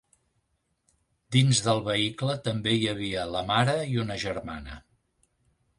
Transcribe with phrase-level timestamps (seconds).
[1.35, 4.85] Dins del vehicle també hi havia la mare i una germana.